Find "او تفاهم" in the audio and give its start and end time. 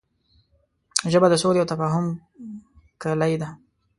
1.61-2.05